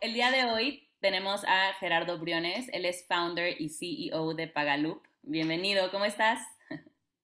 [0.00, 5.04] el día de hoy tenemos a Gerardo Briones, él es founder y CEO de Pagaloop.
[5.22, 6.40] Bienvenido, ¿cómo estás?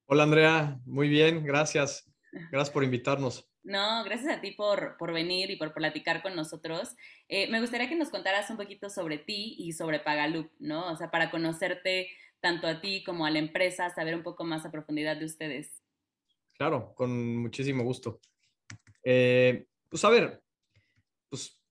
[0.06, 2.10] Hola Andrea, muy bien, gracias.
[2.50, 3.48] Gracias por invitarnos.
[3.62, 6.94] No, gracias a ti por, por venir y por platicar con nosotros.
[7.28, 10.90] Eh, me gustaría que nos contaras un poquito sobre ti y sobre Pagaloop, ¿no?
[10.92, 12.08] O sea, para conocerte
[12.40, 15.80] tanto a ti como a la empresa, saber un poco más a profundidad de ustedes.
[16.58, 18.20] Claro, con muchísimo gusto.
[19.02, 20.42] Eh, pues a ver,
[21.30, 21.63] pues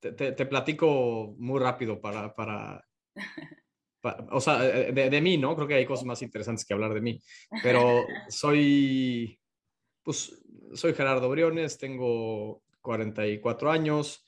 [0.00, 2.84] te, platico muy rápido para, para,
[4.30, 5.54] o sea, eh, de, de, mí, ¿no?
[5.56, 7.20] Creo que hay cosas más interesantes que hablar de mí,
[7.62, 9.38] pero soy,
[10.02, 10.40] pues
[10.74, 14.24] soy Gerardo Briones, tengo 44 años,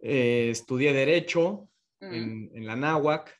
[0.00, 1.68] eh, estudié Derecho
[2.00, 3.34] en, en, la NAWAC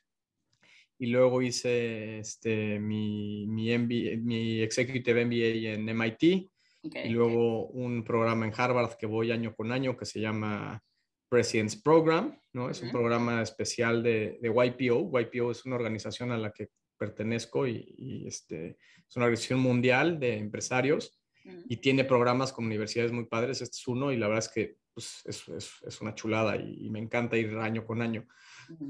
[0.97, 8.45] y luego hice este, mi, mi, mi Executive MBA en MIT y luego un programa
[8.45, 10.83] en Harvard que voy año con año que se llama
[11.29, 12.69] President's Program, ¿no?
[12.69, 15.19] Es un programa especial de, de, YPO.
[15.19, 18.77] YPO es una organización a la que pertenezco y, este,
[19.07, 21.19] es una organización mundial de empresarios
[21.67, 23.61] y tiene programas con universidades muy padres.
[23.61, 26.89] Este es uno y la verdad es que pues, es, es, es, una chulada y,
[26.89, 28.25] me encanta ir año con año.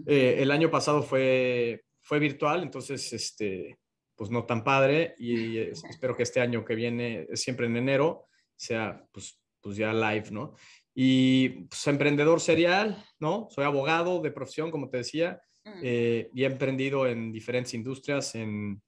[0.06, 3.80] Eh, el año pasado fue, fue virtual, entonces, este,
[4.16, 5.58] pues no tan padre y
[5.90, 10.54] espero que este año que viene, siempre en enero, sea pues, pues ya live, ¿no?
[10.98, 13.48] Y pues emprendedor serial, ¿no?
[13.52, 15.42] Soy abogado de profesión, como te decía,
[15.82, 18.82] eh, y he emprendido en diferentes industrias, en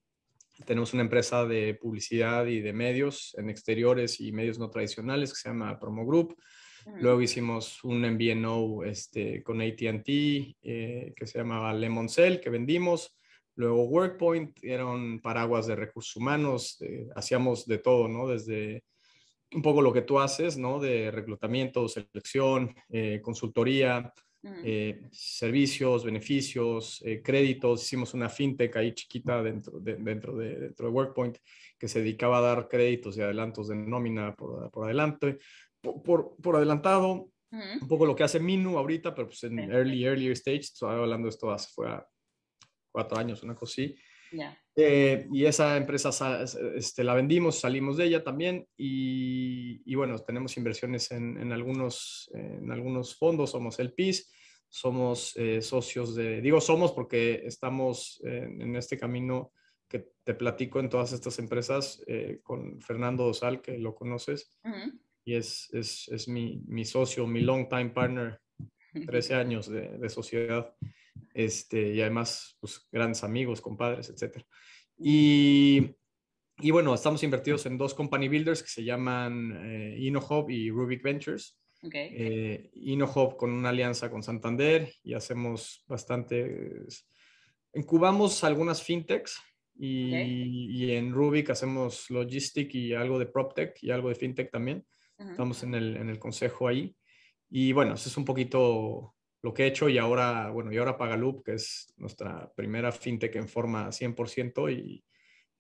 [0.66, 5.40] tenemos una empresa de publicidad y de medios en exteriores y medios no tradicionales que
[5.40, 6.36] se llama Promo Group.
[7.00, 13.18] Luego hicimos un MVNO este, con ATT eh, que se llamaba Lemon Cell, que vendimos.
[13.56, 16.82] Luego WorkPoint, eran paraguas de recursos humanos,
[17.16, 18.28] hacíamos de todo, ¿no?
[18.28, 18.84] Desde
[19.54, 20.80] un poco lo que tú haces, ¿no?
[20.80, 24.14] De reclutamiento, selección, eh, consultoría,
[24.64, 27.84] eh, servicios, beneficios, eh, créditos.
[27.84, 31.38] Hicimos una fintech ahí chiquita dentro de, dentro, de, dentro de WorkPoint
[31.78, 35.38] que se dedicaba a dar créditos y adelantos de nómina por, por adelante,
[35.82, 37.30] por, por, adelantado.
[37.50, 41.28] Un poco lo que hace Minu ahorita, pero pues en early, earlier stage, estoy hablando
[41.28, 41.88] de esto hace fue
[42.92, 43.96] cuatro años, una cosa así.
[44.80, 46.12] Eh, y esa empresa
[46.76, 52.30] este, la vendimos, salimos de ella también y, y bueno, tenemos inversiones en, en, algunos,
[52.36, 54.32] en algunos fondos, somos el PIS,
[54.70, 59.52] somos eh, socios de, digo somos porque estamos en, este camino
[59.90, 64.60] que te platico en todas estas empresas eh, con Fernando Dosal, que lo conoces,
[65.26, 68.40] y es, es, es mi, mi, socio, mi long time partner,
[69.08, 70.72] 13 años de, de sociedad
[71.38, 74.44] este, y además pues, grandes amigos, compadres, etc.
[74.98, 75.92] Y,
[76.58, 81.04] y, bueno, estamos invertidos en dos company builders que se llaman eh, InnoHub y Rubik
[81.04, 81.60] Ventures.
[81.84, 82.10] Okay.
[82.12, 86.88] Eh, InnoHub con una alianza con Santander y hacemos bastante,
[87.76, 89.40] incubamos algunas fintechs
[89.76, 94.84] y, y, en Rubik hacemos logistic y algo de PropTech y algo de fintech también.
[95.20, 96.96] Estamos en el, en el consejo ahí.
[97.48, 100.98] Y bueno, eso es un poquito lo que he hecho y ahora, bueno, y ahora
[100.98, 105.04] Pagaloop, que es nuestra primera fintech en forma 100% y,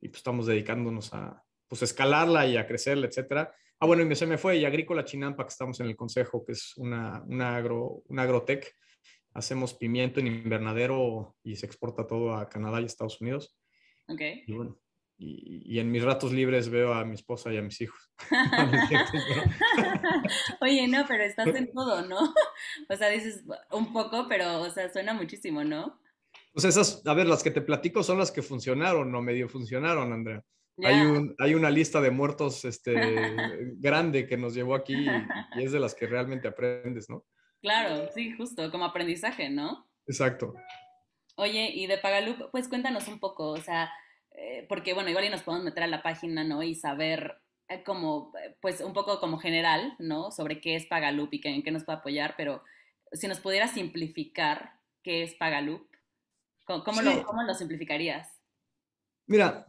[0.02, 3.54] y pues estamos dedicándonos a pues escalarla y a crecerla, etcétera.
[3.80, 6.54] Ah, bueno, y se me fue y Agrícola Chinampa, que estamos en el consejo, que
[6.54, 8.74] es una, una, agro, una agrotech.
[9.34, 13.56] Hacemos pimiento en invernadero y se exporta todo a Canadá y Estados Unidos.
[14.08, 14.22] Ok.
[14.48, 14.80] Y bueno,
[15.20, 18.12] y, en mis ratos libres veo a mi esposa y a mis hijos.
[20.62, 22.34] Oye, no, pero estás en todo, ¿no?
[22.90, 26.00] O sea, dices un poco, pero, o sea, suena muchísimo, ¿no?
[26.54, 30.14] Pues esas, a ver, las que te platico son las que funcionaron o medio funcionaron,
[30.14, 30.44] Andrea.
[30.84, 32.94] Hay, un, hay una lista de muertos este,
[33.78, 35.08] grande que nos llevó aquí
[35.56, 37.26] y, es de las que realmente aprendes, ¿no?
[37.62, 39.90] Claro, sí, justo, como aprendizaje, ¿no?
[40.06, 40.54] Exacto.
[41.36, 43.92] Oye, y de Pagalup, pues cuéntanos un poco, o sea,
[44.38, 46.62] eh, porque bueno, igual y nos podemos meter a la página, ¿no?
[46.62, 50.30] Y saber eh, como, eh, pues un poco como general, ¿no?
[50.32, 52.64] Sobre qué es Pagaloop y qué, en qué nos puede apoyar, pero
[53.12, 55.90] si nos pudieras simplificar qué es Pagaloop,
[56.66, 58.40] ¿cómo, lo, ¿cómo lo simplificarías?
[59.26, 59.66] Mira,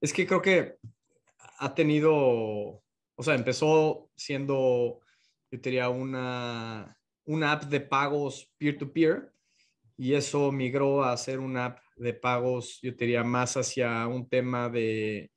[0.00, 0.78] es que creo que
[1.58, 5.00] ha tenido, o sea, empezó siendo,
[5.50, 6.96] yo diría, una,
[7.26, 9.33] una app de pagos peer-to-peer
[9.96, 14.68] y eso migró a ser una app de pagos, yo diría, más hacia un tema
[14.68, 15.30] de...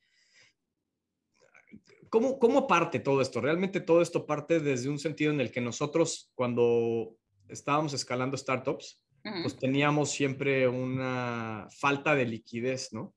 [2.09, 3.42] ¿Cómo, ¿Cómo parte todo esto?
[3.42, 7.18] Realmente todo esto parte desde un sentido en el que nosotros cuando
[7.48, 9.04] estábamos escalando startups,
[9.42, 13.13] pues teníamos siempre una falta de liquidez, ¿no?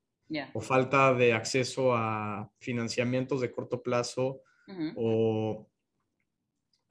[0.53, 4.41] O falta de acceso a financiamientos de corto plazo
[4.95, 5.70] o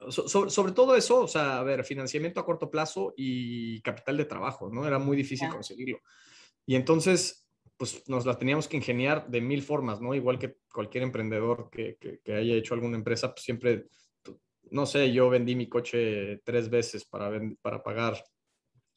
[0.09, 4.69] sobre, todo eso, o sea, a ver, financiamiento a corto plazo y capital de trabajo,
[4.69, 4.87] ¿no?
[4.87, 5.99] Era muy difícil conseguirlo.
[6.65, 10.15] Y entonces, pues nos la teníamos que ingeniar de mil formas, ¿no?
[10.15, 13.85] Igual que cualquier emprendedor que, que, haya hecho alguna empresa, pues siempre,
[14.71, 17.31] no sé, yo vendí mi coche tres veces para,
[17.61, 18.23] para pagar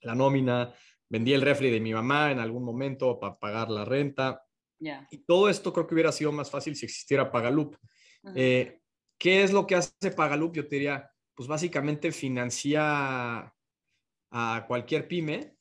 [0.01, 0.73] la nómina,
[1.09, 4.43] vendí el refri de mi mamá en algún momento para pagar la renta.
[5.11, 7.77] Y todo esto creo que hubiera sido más fácil si existiera Pagaloop.
[8.35, 8.81] Eh,
[9.25, 10.55] ¿Qué es lo que hace Pagaloop?
[10.55, 13.50] Yo te diría, pues básicamente financia
[14.31, 15.56] a cualquier pyme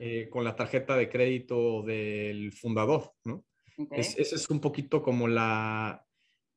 [0.00, 3.44] eh, con la tarjeta de crédito del fundador, ¿no?
[3.92, 6.04] esa es un poquito como la,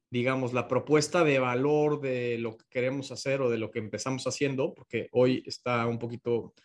[0.09, 4.25] digamos, la propuesta de valor de lo que queremos hacer o de lo que empezamos
[4.25, 6.55] haciendo, porque hoy está un poquito,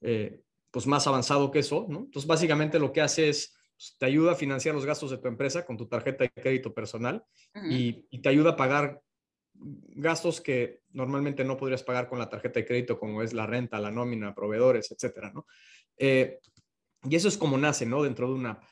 [0.00, 0.42] eh,
[0.72, 2.00] pues más avanzado que eso, ¿no?
[2.00, 5.28] Entonces, básicamente lo que hace es, pues, te ayuda a financiar los gastos de tu
[5.28, 7.24] empresa con tu tarjeta de crédito personal
[7.70, 9.02] y, y, te ayuda a pagar
[9.58, 13.78] gastos que normalmente no podrías pagar con la tarjeta de crédito, como es la renta,
[13.78, 15.46] la nómina, proveedores, etcétera, ¿no?
[15.96, 16.38] Eh,
[17.08, 18.02] y eso es como nace, ¿no?
[18.02, 18.64] Dentro de una app.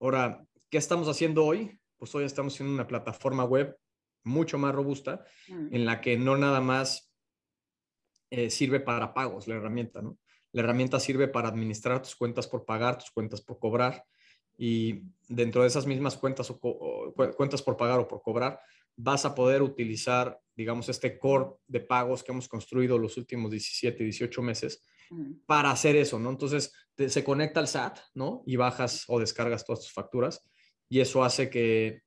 [0.00, 1.78] Ahora, ¿qué estamos haciendo hoy?
[1.96, 3.76] Pues hoy estamos en una plataforma web
[4.24, 5.74] mucho más robusta, mm.
[5.74, 7.12] en la que no nada más
[8.30, 10.18] eh, sirve para pagos la herramienta, ¿no?
[10.52, 14.04] La herramienta sirve para administrar tus cuentas por pagar, tus cuentas por cobrar,
[14.56, 18.60] y dentro de esas mismas cuentas, o, cuentas por pagar o por cobrar,
[18.96, 24.04] vas a poder utilizar, digamos, este core de pagos que hemos construido los últimos 17,
[24.04, 24.82] 18 meses
[25.46, 26.30] para hacer eso, ¿no?
[26.30, 28.42] Entonces, se conecta al SAT, ¿no?
[28.46, 30.44] Y bajas o descargas todas tus facturas
[30.88, 32.02] y eso hace que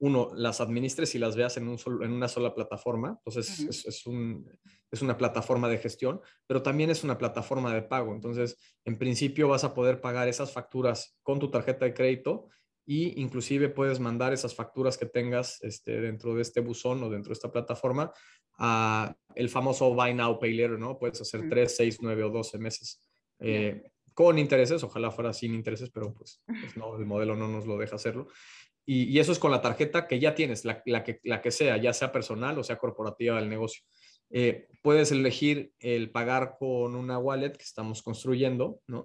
[0.00, 3.18] uno las administres y las veas en, un en una sola plataforma.
[3.18, 4.50] Entonces, es, es, un,
[4.90, 8.14] es, una plataforma de gestión, pero también es una plataforma de pago.
[8.14, 12.48] Entonces, en principio vas a poder pagar esas facturas con tu tarjeta de crédito
[12.86, 17.30] y inclusive puedes mandar esas facturas que tengas este, dentro de este buzón o dentro
[17.30, 18.12] de esta plataforma
[18.58, 20.98] a el famoso Buy Now, Pay Later, ¿no?
[20.98, 23.00] Puedes hacer 3, 6, 9 o 12 meses
[23.38, 23.82] eh,
[24.14, 27.78] con intereses, ojalá fuera sin intereses, pero pues, pues, no, el modelo no nos lo
[27.78, 28.28] deja hacerlo.
[28.84, 31.92] Y, eso es con la tarjeta que ya tienes, la, que, la que sea, ya
[31.92, 33.84] sea personal o sea corporativa del negocio.
[34.30, 39.04] Eh, puedes elegir el pagar con una wallet que estamos construyendo, ¿no?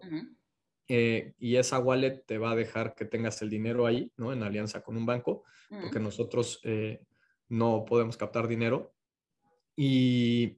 [0.88, 4.32] Eh, y esa wallet te va a dejar que tengas el dinero ahí, ¿no?
[4.32, 7.02] En alianza con un banco, porque nosotros eh,
[7.50, 8.94] no podemos captar dinero.
[9.76, 10.58] Y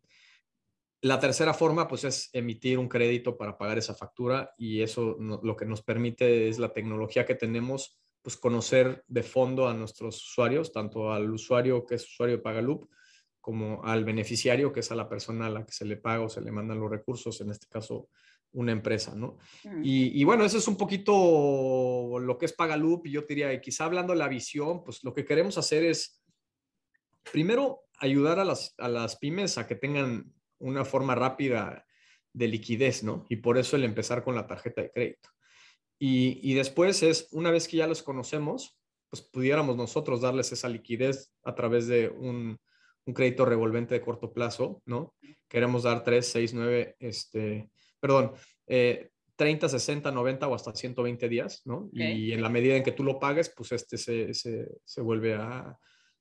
[1.01, 5.55] la tercera forma, pues, es emitir un crédito para pagar esa factura y eso lo
[5.55, 10.71] que nos permite es la tecnología que tenemos, pues, conocer de fondo a nuestros usuarios,
[10.71, 12.89] tanto al usuario que es usuario de Pagaloop,
[13.39, 16.29] como al beneficiario, que es a la persona a la que se le paga o
[16.29, 18.09] se le mandan los recursos, en este caso
[18.53, 19.37] una empresa, ¿no?
[19.63, 19.81] Mm.
[19.83, 24.13] Y, bueno, eso es un poquito lo que es Pagaloop y yo diría, quizá hablando
[24.13, 26.23] de la visión, pues lo que queremos hacer es,
[27.31, 31.85] primero, ayudar a las, a las pymes a que tengan una forma rápida
[32.33, 33.25] de liquidez, ¿no?
[33.29, 35.29] Y por eso el empezar con la tarjeta de crédito.
[35.99, 38.79] Y, y, después es, una vez que ya los conocemos,
[39.09, 42.59] pues pudiéramos nosotros darles esa liquidez a través de un,
[43.07, 45.15] un crédito revolvente de corto plazo, ¿no?
[45.47, 48.33] Queremos dar 3, 6, 9, este, perdón,
[49.37, 51.89] 30, 60, 90 o hasta 120 días, ¿no?
[51.93, 55.35] Y en la medida en que tú lo pagues, pues este se, se, se vuelve
[55.35, 55.77] a,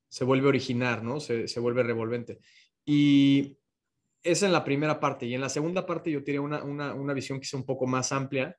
[0.07, 1.19] se vuelve a originar, ¿no?
[1.19, 2.39] Se, se, vuelve revolvente.
[2.85, 3.57] Y
[4.23, 5.25] esa en la primera parte.
[5.25, 8.11] Y en la segunda parte yo tenía una, una, una visión quizá un poco más
[8.11, 8.55] amplia.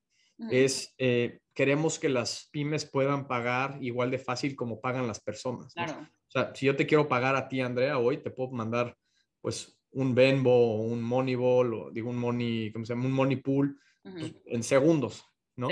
[0.50, 5.74] Es, eh, queremos que las pymes puedan pagar igual de fácil como pagan las personas.
[5.74, 6.00] Claro.
[6.00, 8.96] O sea, si yo te quiero pagar a ti, Andrea, hoy te puedo mandar,
[9.40, 13.06] pues, un Venmo o un Moneyball o digo un Money, ¿cómo se llama?
[13.06, 15.24] Un Money Pool pues, en segundos,
[15.56, 15.68] ¿no?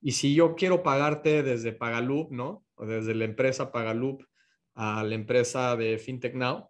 [0.00, 2.64] Y si yo quiero pagarte desde Pagaloop, ¿no?
[2.74, 4.22] O desde la empresa Pagaloop
[4.74, 6.68] a la empresa de FinTech Now,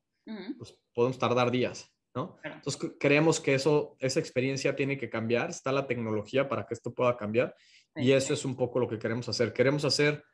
[0.59, 2.38] pues podemos tardar días, ¿no?
[2.43, 6.95] Entonces creemos que eso, esa experiencia tiene que cambiar, está la tecnología para que esto
[6.95, 7.55] pueda cambiar
[7.95, 9.53] y eso es un poco lo que queremos hacer.
[9.53, 10.25] Queremos hacer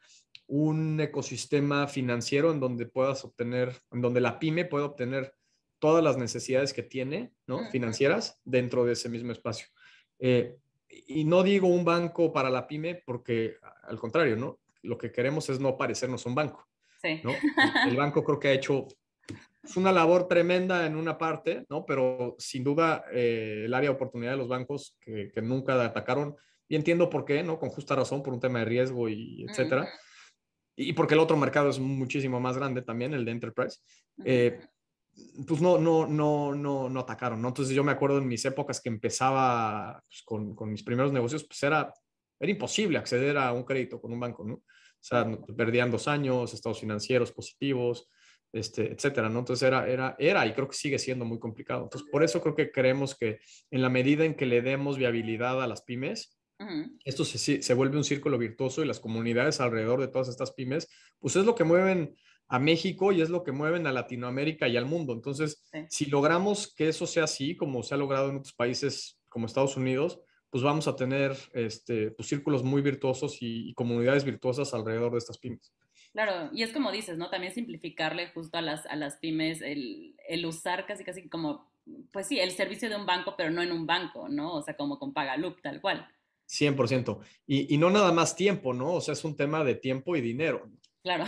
[0.46, 5.34] un ecosistema financiero en donde puedas obtener, en donde la pyme pueda obtener
[5.82, 7.68] todas las necesidades que tiene, ¿no?
[7.72, 9.66] Financieras dentro de ese mismo espacio.
[10.20, 10.56] Eh,
[11.08, 14.60] y no digo un banco para la pyme porque al contrario, ¿no?
[14.82, 16.68] Lo que queremos es no parecernos un banco.
[17.02, 17.20] Sí.
[17.24, 17.32] ¿no?
[17.88, 18.86] El banco creo que ha hecho
[19.74, 21.84] una labor tremenda en una parte, ¿no?
[21.84, 26.36] Pero sin duda eh, el área de oportunidad de los bancos que, que, nunca atacaron,
[26.68, 27.58] y entiendo por qué, ¿no?
[27.58, 29.88] Con justa razón, por un tema de riesgo y etcétera.
[30.76, 33.80] Y porque el otro mercado es muchísimo más grande también, el de enterprise
[35.46, 37.48] pues no, no, no, no, no atacaron, ¿no?
[37.48, 41.44] Entonces yo me acuerdo en mis épocas que empezaba pues, con, con, mis primeros negocios,
[41.44, 41.92] pues era,
[42.38, 44.54] era imposible acceder a un crédito con un banco, ¿no?
[44.54, 48.08] O sea, perdían dos años, estados financieros positivos,
[48.52, 49.40] este, etcétera, ¿no?
[49.40, 51.84] Entonces era, era, era y creo que sigue siendo muy complicado.
[51.84, 53.40] Entonces, por eso creo que creemos que
[53.70, 56.38] en la medida en que le demos viabilidad a las pymes,
[57.04, 60.88] esto se, se, vuelve un círculo virtuoso y las comunidades alrededor de todas estas pymes,
[61.18, 62.14] pues es lo que mueven
[62.52, 65.14] a México y es lo que mueven a Latinoamérica y al mundo.
[65.14, 69.46] Entonces, si logramos que eso sea así, como se ha logrado en otros países como
[69.46, 75.12] Estados Unidos, pues vamos a tener este, pues, círculos muy virtuosos y comunidades virtuosas alrededor
[75.12, 75.72] de estas pymes.
[76.12, 77.30] Claro, y es como dices, ¿no?
[77.30, 81.72] También simplificarle justo a las, a las pymes el, el, usar casi casi como,
[82.12, 84.52] pues sí, el servicio de un banco, pero no en un banco, ¿no?
[84.52, 86.06] O sea, como con Pagaloop, tal cual.
[86.50, 87.18] 100%.
[87.46, 88.92] Y, y no nada más tiempo, ¿no?
[88.92, 90.70] O sea, es un tema de tiempo y dinero.
[91.02, 91.24] Claro.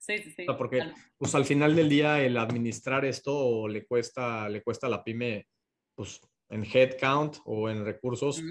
[0.00, 0.46] Sí, sí, sí.
[0.56, 0.82] porque
[1.18, 5.46] pues al final del día el administrar esto le cuesta, le cuesta a la pyme,
[5.94, 8.42] pues en headcount o en recursos,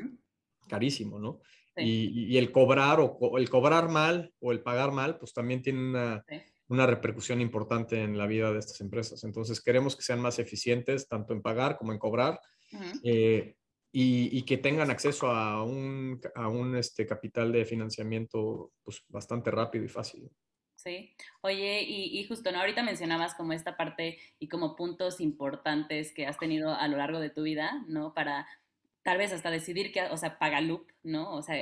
[0.68, 1.42] carísimo, ¿no?
[1.76, 6.26] Y, el cobrar o el cobrar mal o el pagar mal, pues también tiene una,
[6.68, 9.24] una, repercusión importante en la vida de estas empresas.
[9.24, 12.40] Entonces queremos que sean más eficientes tanto en pagar como en cobrar
[13.04, 13.56] eh,
[13.92, 19.86] y, que tengan acceso a un, a un este, capital de financiamiento pues, bastante rápido
[19.86, 20.30] y fácil.
[20.80, 22.60] Sí, oye, y, y, justo, ¿no?
[22.62, 27.20] Ahorita mencionabas como esta parte y como puntos importantes que has tenido a lo largo
[27.20, 28.14] de tu vida, ¿no?
[28.14, 28.48] Para
[29.04, 31.36] tal vez hasta decidir que, o sea, Pagaloop, ¿no?
[31.36, 31.58] O sea,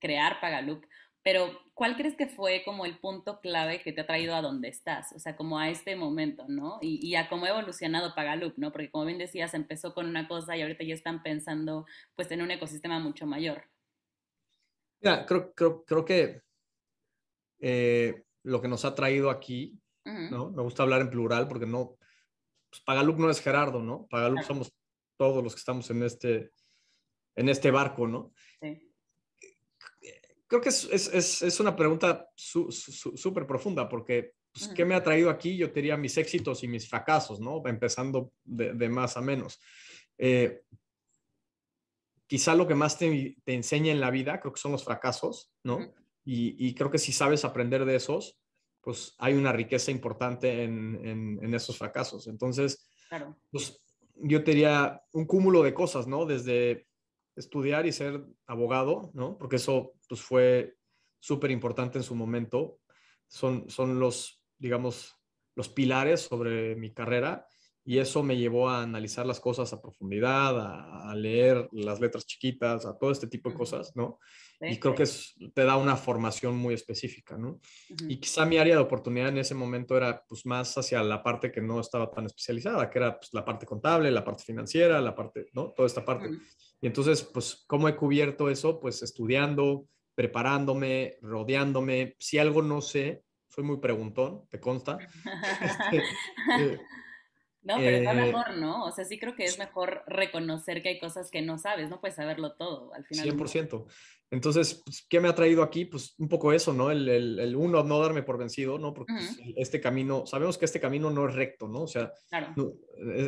[0.00, 0.84] crear Pagaloop.
[1.22, 4.68] Pero, ¿cuál crees que fue como el punto clave que te ha traído a donde
[4.68, 5.14] estás?
[5.14, 6.78] O sea, como a este momento, ¿no?
[6.82, 8.70] Y, y a cómo ha evolucionado Pagaloop, ¿no?
[8.70, 12.42] Porque como bien decías, empezó con una cosa y ahorita ya están pensando, pues, en
[12.42, 13.64] un ecosistema mucho mayor.
[15.00, 16.42] Ya, creo, creo, creo que
[17.60, 20.50] eh, lo que nos ha traído aquí, ¿no?
[20.50, 21.98] Me gusta hablar en plural porque no,
[22.70, 24.06] pues Pagaloop no es Gerardo, ¿no?
[24.08, 24.72] Pagaloop somos
[25.16, 26.52] todos los que estamos en este,
[27.36, 28.32] en este barco, ¿no?
[28.60, 28.84] Sí.
[30.46, 35.30] Creo que es, es, es una pregunta súper profunda porque pues, ¿qué me ha traído
[35.30, 35.56] aquí?
[35.56, 37.62] Yo te diría mis éxitos y mis fracasos, ¿no?
[37.66, 39.60] Empezando de, de más a menos.
[40.16, 40.62] Eh,
[42.26, 45.52] quizá lo que más te, te, enseña en la vida, creo que son los fracasos,
[45.62, 45.92] ¿no?
[46.30, 48.38] Y, creo que si sabes aprender de esos,
[48.82, 52.26] pues hay una riqueza importante en, en, esos fracasos.
[52.26, 52.86] Entonces,
[53.50, 53.82] pues
[54.16, 56.26] yo te diría un cúmulo de cosas, ¿no?
[56.26, 56.86] Desde
[57.34, 59.38] estudiar y ser abogado, ¿no?
[59.38, 60.76] Porque eso pues fue
[61.18, 62.78] súper importante en su momento.
[63.26, 65.16] Son, son los, digamos,
[65.54, 67.46] los pilares sobre mi carrera
[67.88, 72.26] y eso me llevó a analizar las cosas a profundidad, a, a leer las letras
[72.26, 74.18] chiquitas, a todo este tipo de cosas, ¿no?
[74.60, 75.04] Y creo que
[75.54, 77.58] te da una formación muy específica, ¿no?
[78.06, 81.50] Y quizá mi área de oportunidad en ese momento era pues más hacia la parte
[81.50, 85.14] que no estaba tan especializada, que era pues, la parte contable, la parte financiera, la
[85.14, 85.70] parte, ¿no?
[85.70, 86.28] Toda esta parte.
[86.82, 88.80] Y entonces, pues, ¿cómo he cubierto eso?
[88.80, 92.16] Pues estudiando, preparándome, rodeándome.
[92.18, 94.98] Si algo no sé, soy muy preguntón, te consta.
[95.62, 96.02] Este,
[96.60, 96.78] eh,
[97.68, 98.86] no, pero eh, mejor, ¿no?
[98.86, 102.00] O sea, sí creo que es mejor reconocer que hay cosas que no sabes, no
[102.00, 103.36] puedes saberlo todo al final.
[103.36, 103.86] 100%.
[104.30, 105.84] Entonces, pues, ¿qué me ha traído aquí?
[105.84, 106.90] Pues un poco eso, ¿no?
[106.90, 108.94] El, el, uno, no darme por vencido, ¿no?
[108.94, 111.82] Porque pues, este camino, sabemos que este camino no es recto, ¿no?
[111.82, 112.10] O sea,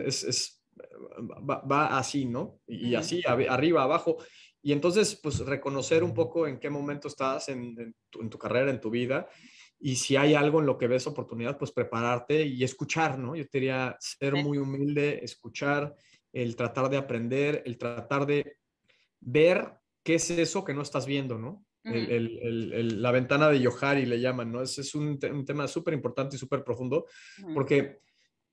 [0.07, 0.65] es, es,
[1.49, 2.61] va, así, ¿no?
[2.67, 4.17] Y, así, arriba, abajo.
[4.63, 8.39] Y entonces, pues reconocer un poco en qué momento estás en, en, tu, en, tu,
[8.39, 9.29] carrera, en tu vida.
[9.81, 13.35] Y si hay algo en lo que ves oportunidad, pues prepararte y escuchar, ¿no?
[13.35, 15.95] Yo te diría ser muy humilde, escuchar,
[16.33, 18.59] el tratar de aprender, el tratar de
[19.21, 21.65] ver ¿qué es eso que no estás viendo, no?
[21.83, 24.61] la ventana de Yohari le llaman, ¿no?
[24.61, 27.07] Ese es un, tema súper importante y súper profundo,
[27.55, 28.01] porque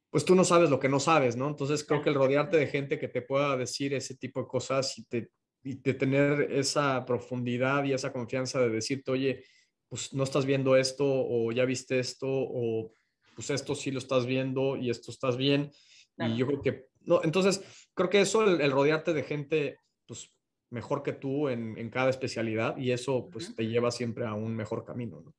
[0.10, 1.50] pues tú no sabes lo que no sabes, ¿no?
[1.50, 4.98] Entonces creo que el rodearte de gente que te pueda decir ese tipo de cosas
[4.98, 5.32] y, te,
[5.62, 9.44] y de tener esa profundidad y esa confianza de decirte, oye,
[9.90, 12.92] pues no estás viendo esto o ya viste esto o
[13.36, 15.72] pues esto sí lo estás viendo y esto estás bien.
[16.18, 17.62] Y yo creo que, no, entonces
[17.94, 20.32] creo que eso, el, el rodearte de gente, pues
[20.72, 24.56] mejor que tú en, en cada especialidad y eso pues te lleva siempre a un
[24.56, 25.36] mejor camino, ¿no?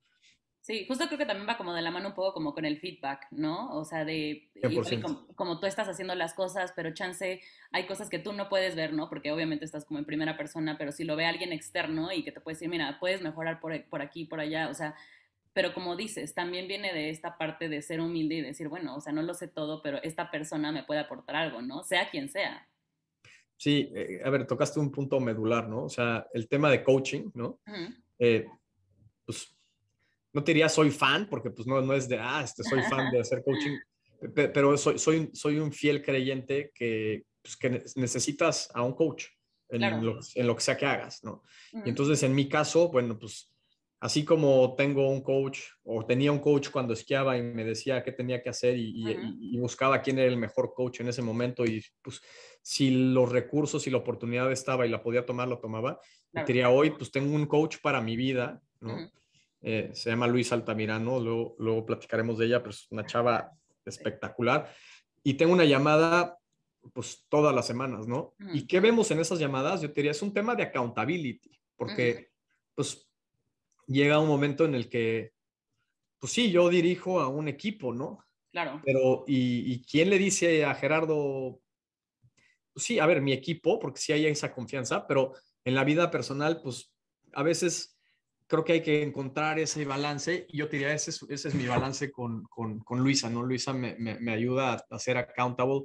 [0.69, 2.79] Sí, justo creo que también va como de la mano un poco como con el
[2.79, 3.75] feedback, ¿no?
[3.75, 4.51] O sea, de
[5.01, 7.41] como, como, tú estás haciendo las cosas, pero chance
[7.73, 9.09] hay cosas que tú no puedes ver, ¿no?
[9.09, 12.33] Porque obviamente estás como en primera persona, pero si lo ve alguien externo y que
[12.33, 14.95] te puede decir, mira, puedes mejorar por, por aquí, por allá, o sea,
[15.55, 19.01] pero como dices, también viene de esta parte de ser humilde y decir, bueno, o
[19.01, 21.83] sea, no lo sé todo, pero esta persona me puede aportar algo, ¿no?
[21.83, 22.69] Sea quien sea.
[23.57, 25.85] Sí, eh, a ver, tocaste un punto medular, ¿no?
[25.85, 27.59] O sea, el tema de coaching, ¿no?
[28.19, 28.47] Eh,
[29.25, 29.58] pues
[30.33, 33.11] no te diría soy fan, porque pues no, no es de, ah, este, soy fan
[33.11, 33.77] de hacer coaching,
[34.35, 39.27] pero soy, soy, soy un fiel creyente que, pues, que necesitas a un coach
[39.71, 41.43] en, lo, en, lo, que sea que hagas, ¿no?
[41.85, 43.53] Y entonces, en mi caso, bueno, pues
[44.01, 48.13] así como tengo un coach o tenía un coach cuando esquiaba y me decía qué
[48.13, 52.21] tenía que hacer y, buscaba quién era el mejor coach en ese momento y pues
[52.63, 56.01] si los recursos y la oportunidad estaba y la podía tomar, lo tomaba.
[56.33, 59.11] Y diría, hoy pues tengo un coach para mi vida, ¿no?
[59.61, 63.51] Eh, se llama Luis Altamirano, luego, luego platicaremos de ella, pero es una chava
[63.85, 64.73] espectacular.
[65.23, 66.39] Y tengo una llamada
[66.93, 68.35] pues todas las semanas, ¿no?
[68.53, 69.81] ¿Y qué vemos en esas llamadas?
[69.81, 72.31] Yo diría, es un tema de accountability, porque
[72.75, 73.09] pues
[73.87, 75.33] llega un momento en el que,
[76.19, 78.25] pues sí, yo dirijo a un equipo, ¿no?
[78.53, 78.81] Claro.
[78.85, 81.61] Pero, ¿y, quién le dice a Gerardo?
[82.73, 85.35] Pues sí, a ver, mi equipo, porque sí hay esa confianza, pero
[85.65, 86.93] en la vida personal, pues
[87.35, 87.98] a veces
[88.49, 90.47] creo que hay que encontrar ese balance.
[90.49, 93.43] Y yo diría, ese es, ese es mi balance con, con, con Luisa, ¿no?
[93.43, 95.83] Luisa me, me, me, ayuda a, ser accountable,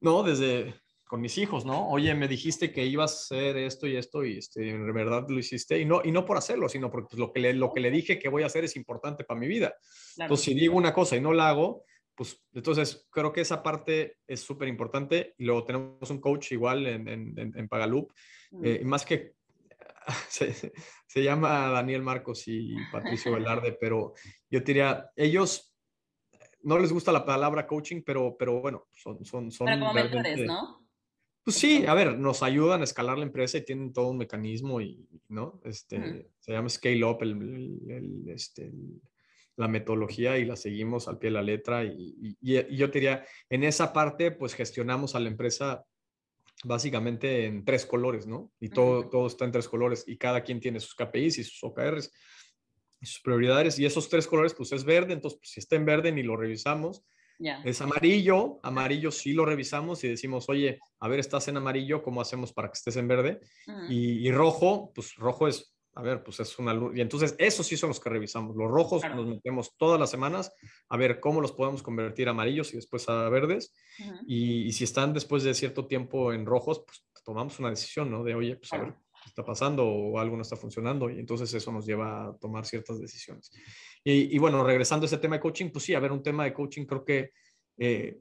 [0.00, 0.22] ¿no?
[0.22, 0.74] Desde
[1.04, 1.90] con mis hijos, ¿no?
[1.90, 5.38] Oye, me dijiste que ibas a hacer esto y esto y este, en verdad lo
[5.38, 5.78] hiciste.
[5.78, 7.90] Y no, y no por hacerlo, sino porque pues, lo, que le, lo que le
[7.90, 9.76] dije que voy a hacer es importante para mi vida.
[10.16, 11.84] Entonces, si digo una cosa y no la hago,
[12.16, 15.34] pues entonces creo que esa parte es súper importante.
[15.36, 18.10] Y luego tenemos un coach igual en, en, en Pagalup.
[18.52, 18.64] Mm.
[18.64, 19.34] Eh, más que
[20.28, 24.14] se, llama Daniel Marcos y Patricio Velarde, pero
[24.50, 25.74] yo diría, ellos
[26.62, 29.24] no les gusta la palabra coaching, pero, pero bueno, son...
[29.24, 30.84] son, son pero como mentores, ¿no?
[31.44, 34.80] Pues sí, a ver, nos ayudan a escalar la empresa y tienen todo un mecanismo
[34.80, 35.60] y, ¿no?
[35.64, 38.72] Este, Se llama Scale Up, el, este,
[39.56, 43.26] la metodología y la seguimos al pie de la letra y, y, y, yo diría,
[43.50, 45.84] en esa parte, pues gestionamos a la empresa
[46.64, 48.50] básicamente en tres colores, ¿no?
[48.58, 51.62] Y todo, todo está en tres colores y cada quien tiene sus KPIs y sus
[51.62, 52.10] OKRs
[53.00, 55.84] y sus prioridades y esos tres colores pues es verde, entonces pues, si está en
[55.84, 57.04] verde ni lo revisamos.
[57.64, 62.20] Es amarillo, amarillo sí lo revisamos y decimos, oye, a ver, estás en amarillo, ¿cómo
[62.20, 63.40] hacemos para que estés en verde?
[63.90, 66.96] y, y, rojo, pues rojo es a ver, pues es una luz.
[66.96, 68.56] Y entonces, esos sí son los que revisamos.
[68.56, 70.52] Los rojos nos metemos todas las semanas
[70.88, 73.72] a ver cómo los podemos convertir a amarillos y después a verdes.
[74.26, 78.24] y, si están después de cierto tiempo en rojos, pues tomamos una decisión, ¿no?
[78.24, 81.08] De, oye, pues a ver qué está pasando o algo no está funcionando.
[81.10, 83.50] Y entonces eso nos lleva a tomar ciertas decisiones.
[84.02, 86.52] Y, bueno, regresando a ese tema de coaching, pues sí, a ver, un tema de
[86.52, 87.30] coaching creo que
[87.78, 88.18] eh,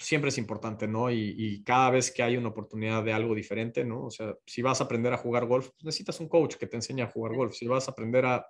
[0.00, 1.10] siempre es importante, ¿no?
[1.10, 4.06] Y, cada vez que hay una oportunidad de algo diferente, ¿no?
[4.06, 6.76] O sea, si vas a aprender a jugar golf, pues necesitas un coach que te
[6.76, 7.54] enseñe a jugar golf.
[7.54, 8.46] Si vas a aprender a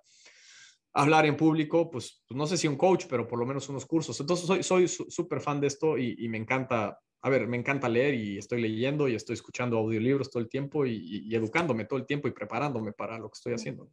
[0.93, 3.85] hablar en público, pues, pues no sé si un coach, pero por lo menos unos
[3.85, 4.19] cursos.
[4.19, 8.13] Entonces, soy súper soy fan de esto y, me encanta, a ver, me encanta leer
[8.13, 12.29] y estoy leyendo y estoy escuchando audiolibros todo el tiempo y, educándome todo el tiempo
[12.29, 13.91] y preparándome para lo que estoy haciendo.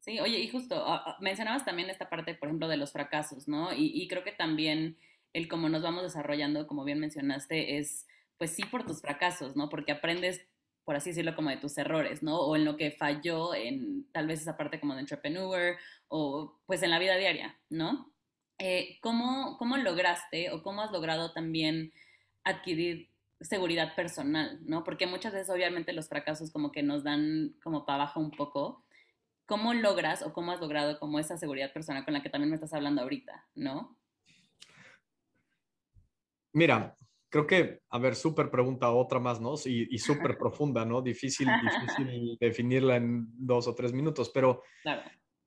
[0.00, 3.48] Sí, oye, y justo, ah, ah, mencionabas también esta parte, por ejemplo, de los fracasos,
[3.48, 3.72] ¿no?
[3.72, 4.98] y creo que también
[5.34, 8.06] el cómo nos vamos desarrollando, como bien mencionaste, es
[8.38, 9.68] pues sí por tus fracasos, ¿no?
[9.68, 10.40] Porque aprendes,
[10.84, 12.40] por así decirlo, como de tus errores, ¿no?
[12.40, 15.76] O en lo que falló en tal vez esa parte como de entrepreneur
[16.08, 18.12] o pues en la vida diaria, ¿no?
[18.58, 21.92] Eh, ¿cómo, ¿Cómo lograste o cómo has logrado también
[22.44, 24.84] adquirir seguridad personal, ¿no?
[24.84, 28.84] Porque muchas veces obviamente los fracasos como que nos dan como para abajo un poco.
[29.46, 32.54] ¿Cómo logras o cómo has logrado como esa seguridad personal con la que también me
[32.54, 33.96] estás hablando ahorita, ¿no?
[36.54, 36.96] Mira,
[37.28, 39.54] creo que, a ver, súper pregunta, otra más, ¿no?
[39.64, 41.02] Y, súper profunda, ¿no?
[41.02, 41.48] Difícil,
[41.98, 44.62] difícil definirla en dos o tres minutos, pero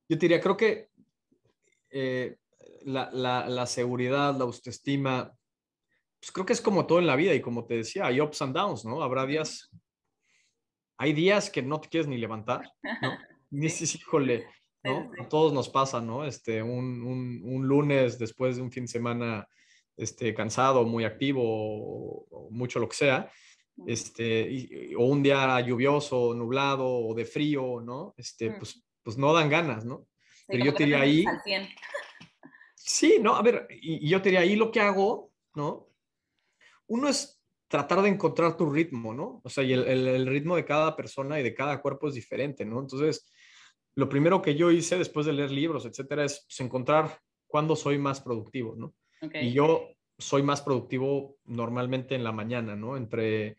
[0.09, 0.89] yo diría, creo que
[1.89, 2.35] eh,
[2.83, 5.33] la, seguridad, la autoestima,
[6.19, 8.41] pues creo que es como todo en la vida y como te decía, hay ups
[8.41, 9.01] and downs, ¿no?
[9.01, 9.69] Habrá días,
[10.97, 12.69] hay días que no te quieres ni levantar,
[13.01, 13.17] ¿no?
[13.49, 14.45] Ni si, híjole,
[14.83, 15.09] ¿no?
[15.21, 16.25] A todos nos pasa, ¿no?
[16.25, 19.47] Este, un, un, un lunes después de un fin de semana
[19.97, 23.31] este, cansado, muy activo, o, mucho lo que sea,
[23.85, 28.13] este, o un día lluvioso, nublado o de frío, ¿no?
[28.17, 28.57] Este, mm.
[28.57, 30.07] pues, pues no dan ganas, ¿no?
[30.47, 31.25] Pero yo te diría ahí...
[32.75, 35.89] Sí, no, a ver, y, yo te diría ahí lo que hago, ¿no?
[36.87, 39.41] Uno es tratar de encontrar tu ritmo, ¿no?
[39.43, 42.63] O sea, y el, el, ritmo de cada persona y de cada cuerpo es diferente,
[42.63, 42.79] ¿no?
[42.79, 43.29] Entonces,
[43.95, 47.97] lo primero que yo hice después de leer libros, etcétera, es pues, encontrar cuándo soy
[47.97, 48.93] más productivo, ¿no?
[49.21, 52.97] Y yo soy más productivo normalmente en la mañana, ¿no?
[52.97, 53.57] Entre,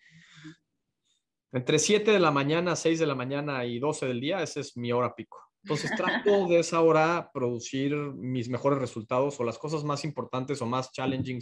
[1.53, 4.77] entre 7 de la mañana, 6 de la mañana y 12 del día, esa es
[4.77, 5.39] mi hora pico.
[5.65, 10.67] Entonces trato de esa hora producir mis mejores resultados o las cosas más importantes o
[10.67, 11.41] más challenging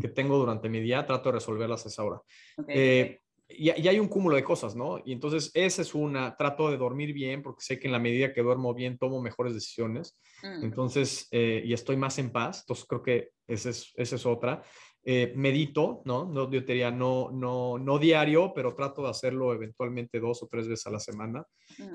[0.00, 2.20] que tengo durante mi día, trato de resolverlas a esa hora.
[2.68, 3.18] Eh,
[3.56, 5.00] y, hay un cúmulo de cosas, ¿no?
[5.04, 8.32] Y entonces esa es una, trato de dormir bien porque sé que en la medida
[8.32, 10.18] que duermo bien tomo mejores decisiones.
[10.42, 10.64] Mm.
[10.64, 14.62] Entonces, eh, y estoy más en paz, entonces creo que esa es, esa es otra.
[15.04, 16.26] eh, medito, ¿no?
[16.26, 20.68] No, yo diría, no, no, no diario, pero trato de hacerlo eventualmente dos o tres
[20.68, 21.44] veces a la semana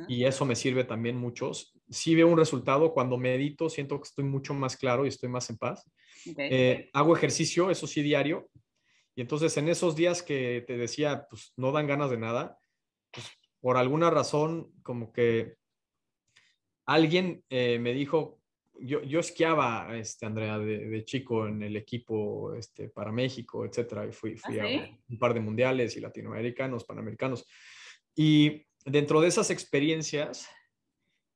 [0.09, 1.51] y eso me sirve también mucho.
[1.89, 5.49] Sí veo un resultado cuando medito, siento que estoy mucho más claro y estoy más
[5.49, 5.89] en paz.
[6.37, 8.49] Eh, hago ejercicio, eso sí, diario.
[9.17, 12.59] Y entonces en esos días que te decía, pues no dan ganas de nada,
[13.09, 13.25] pues
[13.59, 15.55] por alguna razón como que
[16.85, 18.39] alguien eh, me dijo,
[18.79, 24.11] yo, yo esquiaba, este, Andrea, de, chico en el equipo este, para México, etcétera, y
[24.11, 27.43] fui, fui ¿Ah, a un par de mundiales y latinoamericanos, panamericanos.
[28.13, 30.47] Y dentro de esas experiencias,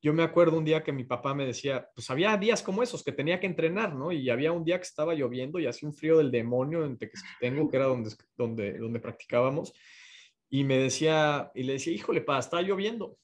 [0.01, 3.03] yo me acuerdo un día que mi papá me decía, pues había días como esos
[3.03, 4.11] que tenía que entrenar, ¿no?
[4.11, 6.97] Y había un día que estaba lloviendo y hacía un frío del demonio en
[7.39, 9.73] tengo que era donde, donde, donde practicábamos.
[10.49, 13.17] Y me decía, y le decía, híjole, pa, está lloviendo.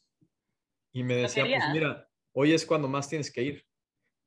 [0.93, 3.65] Y me decía, pues mira, hoy es cuando más tienes que ir.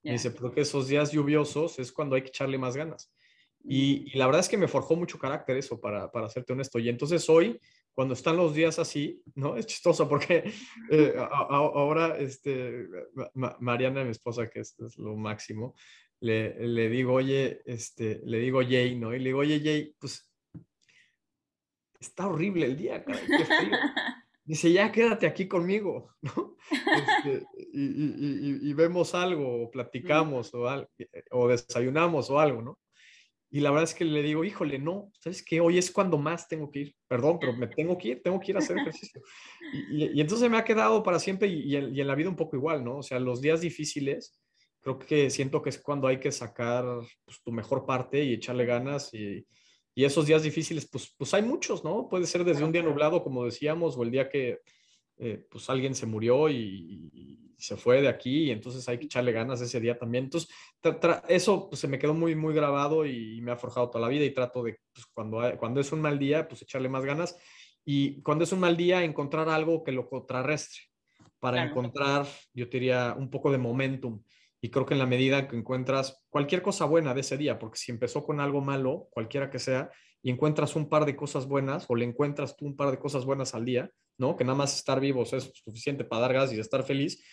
[0.02, 3.12] Me dice, porque esos días lluviosos es cuando hay que echarle más ganas.
[3.62, 3.68] Mm.
[3.70, 6.78] Y, la verdad es que me forjó mucho carácter eso, para, para serte honesto.
[6.78, 7.60] Y entonces hoy,
[7.94, 9.57] cuando están los días así, ¿no?
[9.57, 10.53] Es chistoso porque
[10.90, 12.88] eh, ahora, este,
[13.35, 15.74] Mariana, mi esposa, que es, lo máximo,
[16.20, 19.14] le, le, digo, oye, este, le digo Jay, ¿no?
[19.14, 20.31] Y le digo, oye, Jay, pues
[21.98, 23.76] está horrible el día, qué frío.
[24.44, 26.57] Dice, ya quédate aquí conmigo, ¿no?
[26.70, 30.66] Este, y, vemos algo, o platicamos, o,
[31.31, 32.79] o desayunamos o algo, ¿no?
[33.52, 35.60] Y la verdad es que le digo, híjole, no, ¿sabes qué?
[35.60, 36.96] Hoy es cuando más tengo que ir.
[37.08, 39.20] Perdón, pero me tengo que ir, tengo que ir a hacer ejercicio.
[39.90, 42.98] Y, entonces me ha quedado para siempre y, en, la vida un poco igual, ¿no?
[42.98, 44.40] O sea, los días difíciles,
[44.80, 46.84] creo que siento que es cuando hay que sacar
[47.24, 49.12] pues, tu mejor parte y echarle ganas.
[49.12, 49.46] Y,
[49.96, 52.08] esos días difíciles, pues, pues hay muchos, ¿no?
[52.08, 54.60] Puede ser desde un día nublado, como decíamos, o el día que
[55.18, 59.33] eh, pues alguien se murió y, se fue de aquí y entonces hay que echarle
[59.33, 60.25] ganas ese día también.
[60.25, 60.51] Entonces,
[61.29, 64.25] eso pues, se me quedó muy, muy grabado y me ha forjado toda la vida
[64.25, 67.37] y trato de, pues, cuando, cuando es un mal día, pues echarle más ganas
[67.85, 70.83] y cuando es un mal día, encontrar algo que lo contrarrestre
[71.38, 74.23] para encontrar, yo diría, un poco de momentum.
[74.61, 77.79] Y creo que en la medida que encuentras cualquier cosa buena de ese día, porque
[77.79, 79.90] si empezó con algo malo, cualquiera que sea,
[80.23, 83.25] y encuentras un par de cosas buenas o le encuentras tú un par de cosas
[83.25, 84.37] buenas al día, ¿no?
[84.37, 87.25] Que nada más estar vivos es suficiente para dar gas y estar feliz,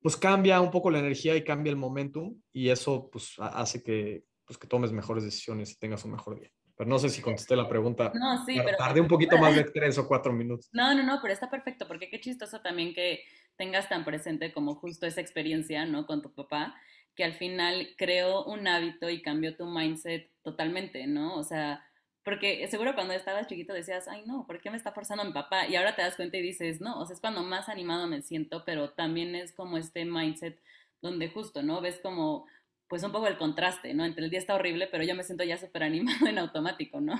[0.00, 4.24] pues cambia un poco la energía y cambia el momentum y eso pues hace que,
[4.44, 6.50] pues, que tomes mejores decisiones y tengas un mejor día.
[6.76, 8.12] Pero no sé si contesté la pregunta.
[8.14, 8.76] No, sí, pero...
[8.76, 10.68] Tardé un poquito más de tres o cuatro minutos.
[10.72, 13.20] No, no, no, pero está perfecto, porque qué chistoso también que
[13.56, 16.06] tengas tan presente como justo esa experiencia, ¿no?
[16.06, 16.74] Con tu papá,
[17.14, 21.34] que al final creó un hábito y cambió tu mindset totalmente, ¿no?
[21.36, 21.82] O sea,
[22.26, 25.68] porque seguro cuando estabas chiquito decías, ay no, ¿por qué me está forzando mi papá?
[25.68, 28.20] Y ahora te das cuenta y dices, no, o sea, es cuando más animado me
[28.20, 30.60] siento, pero también es como este mindset
[31.00, 31.80] donde justo, ¿no?
[31.80, 32.48] Ves como,
[32.88, 34.04] pues un poco el contraste, ¿no?
[34.04, 37.14] Entre el día está horrible, pero yo me siento ya súper animado en automático, ¿no?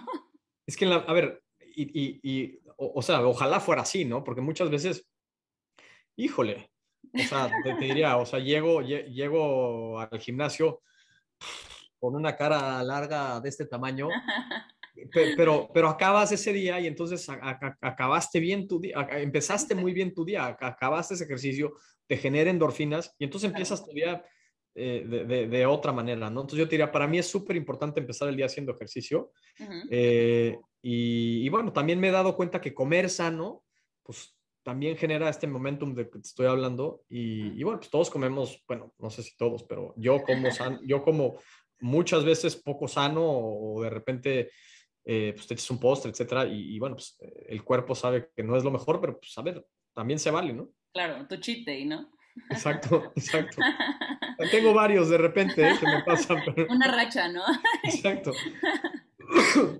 [0.66, 4.24] Es que, a ver, y, y, o, sea, ojalá fuera así, ¿no?
[4.24, 5.06] Porque muchas veces,
[6.16, 6.68] híjole,
[7.14, 10.82] o sea, te, diría, o sea, llego, llego al gimnasio
[12.00, 14.08] con una cara larga de este tamaño
[15.36, 17.26] pero, pero acabas ese día y entonces
[17.80, 21.74] acabaste bien tu día, empezaste muy bien tu día, acabaste ese ejercicio,
[22.06, 24.24] te genera endorfinas y entonces empiezas tu día
[24.74, 26.42] eh, de, de, otra manera, ¿no?
[26.42, 29.32] Entonces yo te diría, para mí es súper importante empezar el día haciendo ejercicio
[29.90, 33.64] eh, y, bueno, también me he dado cuenta que comer sano,
[34.02, 38.10] pues también genera este momentum de que te estoy hablando y, y bueno, pues todos
[38.10, 41.38] comemos, bueno, no sé si todos, pero yo como, san, yo como
[41.80, 44.50] muchas veces poco sano o de repente
[45.08, 47.16] eh, pues te echas un postre, etcétera, y, bueno, pues
[47.48, 49.64] el cuerpo sabe que no es lo mejor, pero pues a ver,
[49.94, 50.68] también se vale, ¿no?
[50.92, 52.10] Claro, tu cheat day, ¿no?
[52.50, 53.58] Exacto, exacto.
[54.50, 55.74] Tengo varios de repente ¿eh?
[55.78, 56.42] que me pasan.
[56.68, 57.42] Una racha, ¿no?
[57.84, 58.32] Exacto.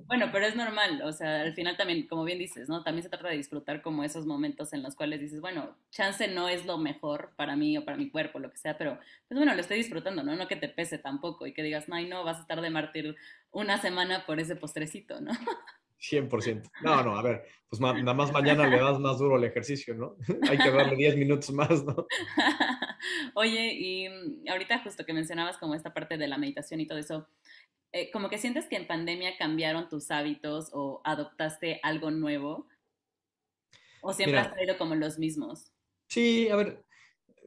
[0.07, 2.83] Bueno, pero es normal, o sea, al final también, como bien dices, ¿no?
[2.83, 6.49] También se trata de disfrutar como esos momentos en los cuales dices, bueno, chance no
[6.49, 9.55] es lo mejor para mí o para mi cuerpo, lo que sea, pero pues bueno,
[9.55, 10.37] lo estoy disfrutando, ¿no?
[10.37, 13.17] No que te pese tampoco y que digas, no, no, vas a estar de mártir
[13.51, 15.33] una semana por ese postrecito, ¿no?
[16.01, 16.71] 100%.
[16.83, 20.17] No, no, a ver, pues nada más mañana le das más duro el ejercicio, ¿no?
[20.51, 22.07] Hay que darle 10 minutos más, ¿no?
[23.35, 26.99] Oye, y mm, ahorita justo que mencionabas como esta parte de la meditación y todo
[26.99, 27.29] eso,
[27.97, 32.67] eh, como que sientes que en pandemia cambiaron tus hábitos o adoptaste algo nuevo?
[34.03, 35.73] ¿O siempre has traído como los mismos?
[36.07, 36.85] Sí, a ver,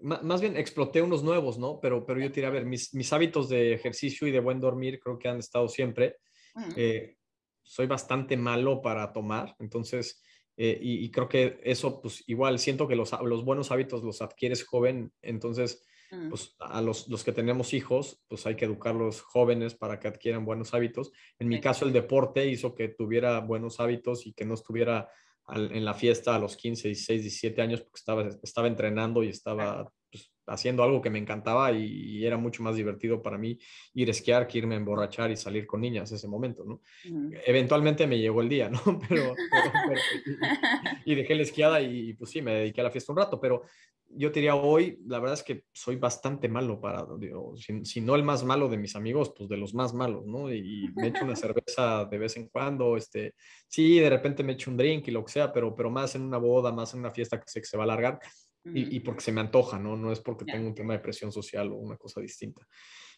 [0.02, 1.80] más bien exploté unos nuevos, ¿no?
[1.80, 5.00] Pero, pero yo te a ver, mis, mis, hábitos de ejercicio y de buen dormir
[5.00, 6.18] creo que han estado siempre.
[6.76, 7.16] Eh,
[7.62, 10.22] soy bastante malo para tomar, entonces,
[10.58, 14.66] eh, y, creo que eso, pues igual, siento que los, los buenos hábitos los adquieres
[14.66, 16.30] joven, entonces Mm.
[16.30, 20.43] pues a los, los que tenemos hijos, pues hay que educarlos jóvenes para que adquieran
[20.45, 21.12] buenos hábitos.
[21.38, 21.62] En mi Sí.
[21.62, 25.10] caso, el deporte hizo que tuviera buenos hábitos y que no estuviera
[25.45, 29.30] al- en la fiesta a los 15, 16, 17 años porque estaba, estaba entrenando y
[29.30, 29.91] estaba
[30.50, 33.58] haciendo algo que me encantaba y, y era mucho más divertido para mí
[33.94, 36.82] ir a esquiar que irme a emborrachar y salir con niñas ese momento, ¿no?
[37.10, 37.32] Ujú.
[37.46, 38.80] Eventualmente me llegó el día, ¿no?
[39.10, 40.02] Pero, pero- pero-
[41.06, 43.40] y, y dejé la esquiada y, pues sí, me dediqué a la fiesta un rato,
[43.40, 43.64] pero
[44.12, 48.02] yo te diría hoy, la verdad es que soy bastante malo para, digo, si, si
[48.02, 50.52] no el más malo de mis amigos, pues de los más malos, ¿no?
[50.52, 53.36] Y me echo una cerveza de vez en cuando, este,
[53.68, 56.24] sí, de repente me echo un drink y lo que sea, pero, pero más en
[56.24, 58.20] una boda, más en una fiesta que sé que se va a alargar
[58.74, 59.96] y, porque se me antoja, ¿no?
[59.98, 62.68] No es porque tengo un tema de presión social o una cosa distinta.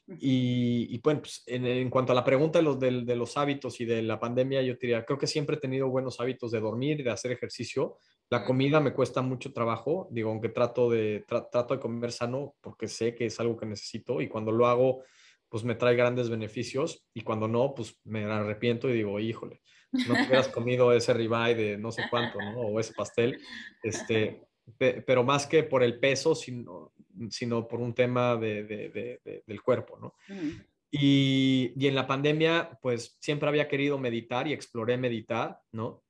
[0.07, 3.37] Y, y, bueno, pues en, en cuanto a la pregunta de los, del- de, los
[3.37, 6.51] hábitos y de la pandemia, yo te diría, creo que siempre he tenido buenos hábitos
[6.51, 7.97] de dormir de hacer ejercicio.
[8.29, 12.55] La comida me cuesta mucho trabajo, digo, aunque trato de, tra- trato de comer sano
[12.61, 15.03] porque sé que es algo que necesito y cuando lo hago,
[15.49, 19.61] pues me trae grandes beneficios y cuando no, pues me arrepiento y digo, híjole,
[20.03, 22.51] no te hubieras comido ese ribeye de no sé cuánto, ¿no?
[22.61, 23.37] O ese pastel,
[23.83, 24.41] este,
[24.77, 26.93] pero más que por el peso, sino,
[27.29, 30.15] sino por un tema de, de- de- de- del cuerpo, ¿no?
[30.29, 30.51] Ujú.
[30.91, 36.03] Y, y en la pandemia, pues siempre había querido meditar y exploré meditar, ¿no?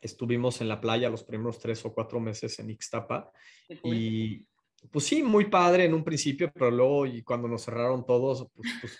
[0.00, 3.30] Estuvimos en la playa los primeros tres o cuatro meses en Ixtapa
[3.84, 4.46] y
[4.90, 8.68] pues sí, muy padre en un principio, pero luego y cuando nos cerraron todos, pues,
[8.82, 8.98] pues,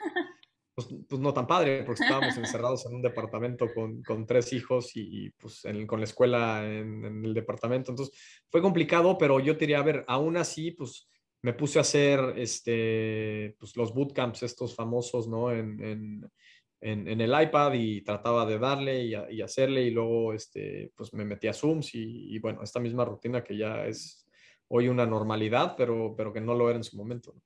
[0.75, 4.91] pues, pues no tan padre, porque estábamos encerrados en un departamento con, con tres hijos
[4.97, 7.93] y, pues con la escuela en, en el departamento.
[7.93, 8.17] Entonces
[8.51, 11.09] fue complicado, pero yo te diría, a ver, aún así, pues
[11.43, 15.53] me puse a hacer este, pues, los bootcamps estos famosos, ¿no?
[15.53, 15.79] En,
[16.81, 21.47] en, el iPad y trataba de darle y, hacerle y luego este, pues me metí
[21.47, 24.27] a Zooms y, y bueno, esta misma rutina que ya es
[24.69, 27.33] hoy una normalidad, pero, pero que no lo era en su momento.
[27.35, 27.43] ¿no?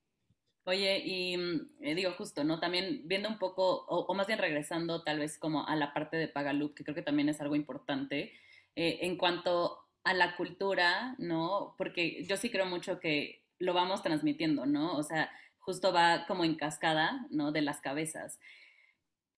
[0.69, 2.61] Oye, y mm, eh, digo justo, ¿no?
[2.61, 6.29] También viendo un poco, o, más bien regresando tal vez como a la parte de
[6.29, 8.35] Pagaloop, que creo que también es algo importante,
[8.77, 11.75] eh, en cuanto a la cultura, ¿no?
[11.79, 14.95] Porque yo sí creo mucho que lo vamos transmitiendo, ¿no?
[14.99, 17.51] O sea, justo va como en cascada, ¿no?
[17.51, 18.39] De las cabezas.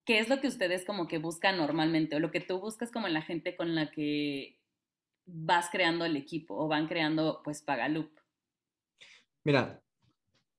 [0.05, 3.07] ¿Qué es lo que ustedes como que buscan normalmente o lo que tú buscas como
[3.07, 4.59] en la gente con la que
[5.27, 8.11] vas creando el equipo o van creando pues Pagaloop?
[9.45, 9.81] Mira,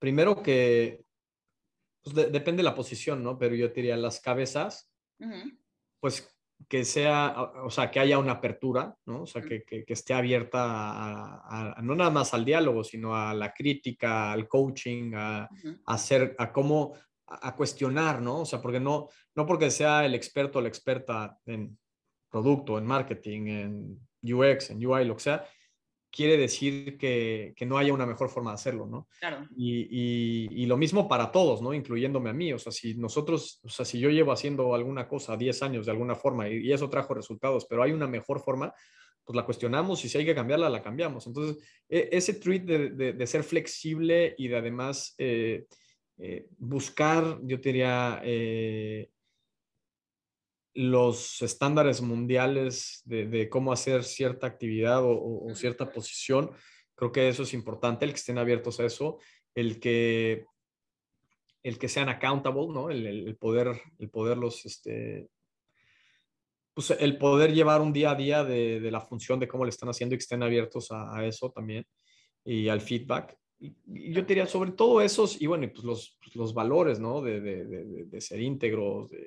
[0.02, 1.04] primero que
[2.04, 3.38] pues, de- depende de la posición, ¿no?
[3.38, 4.92] Pero yo te diría las cabezas,
[6.00, 6.28] pues
[6.68, 9.24] que sea, o sea, que haya una apertura, ¿no?
[9.24, 12.84] O sea, que, que- que esté abierta a, a- a- no nada más al diálogo,
[12.84, 16.94] sino a la crítica, al coaching, a, ujú, a hacer, a cómo,
[17.28, 18.42] a, a cuestionar, ¿no?
[18.42, 21.78] O sea, porque no, no porque sea el experto o la experta en
[22.30, 25.46] producto, en marketing, en UX, en UI, lo que sea,
[26.12, 29.08] quiere decir que, que no haya una mejor forma de hacerlo, ¿no?
[29.20, 29.48] Claro.
[29.56, 31.74] Y, y- y lo mismo para todos, ¿no?
[31.74, 32.52] Incluyéndome a mí.
[32.54, 35.92] O sea, si nosotros, o sea, si yo llevo haciendo alguna cosa 10 años de
[35.94, 38.74] alguna forma y, y eso trajo resultados, pero hay una mejor forma,
[39.24, 41.28] pues la cuestionamos y si hay que cambiarla, la cambiamos.
[41.28, 45.66] Entonces, e- ese tweet de, de- de ser flexible y de además eh,
[46.18, 49.10] eh, buscar, yo diría, eh,
[50.74, 56.52] los estándares mundiales de, de cómo hacer cierta actividad o, o- cierta posición,
[56.96, 59.20] creo que eso es importante, el que estén abiertos a eso,
[59.56, 60.46] el que,
[61.64, 62.90] el que sean accountable, ¿no?
[62.90, 65.30] El, el- el poder, el poderlos, este,
[66.74, 69.70] pues el poder llevar un día a día de, de la función de cómo le
[69.70, 71.86] están haciendo y que estén abiertos a, a eso también
[72.46, 73.38] y al feedback.
[73.60, 77.00] Y, y yo te diría sobre todo esos, y bueno, pues los, pues los valores,
[77.00, 77.22] ¿no?
[77.22, 79.20] De, de, ser íntegros, de,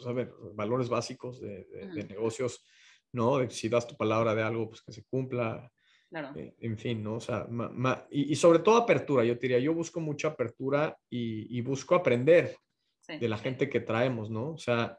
[0.00, 2.64] pues a ver, valores básicos de, de- de negocios,
[3.12, 3.38] ¿no?
[3.38, 5.70] De si das tu palabra de algo, pues que se cumpla,
[6.08, 6.32] Claro.
[6.38, 7.14] eh, en fin, ¿no?
[7.16, 10.28] O sea, ma- ma- y, y sobre todo apertura, yo te diría, yo busco mucha
[10.28, 12.56] apertura y, y busco aprender
[13.00, 13.18] Sí.
[13.18, 14.50] de la gente que traemos, ¿no?
[14.52, 14.98] O sea,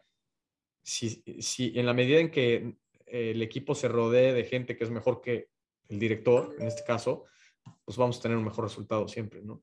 [0.84, 4.84] si, si en la medida en que eh, el equipo se rodee de gente que
[4.84, 5.48] es mejor que
[5.90, 7.26] el director, en este caso,
[7.86, 9.62] pues vamos a tener un mejor resultado siempre, ¿no?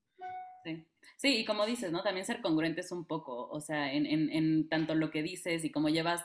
[0.64, 0.86] Sí.
[1.18, 2.04] Sí, y como dices, ¿no?
[2.04, 5.88] También ser congruentes un poco, o sea, en, en, tanto lo que dices y cómo
[5.88, 6.24] llevas,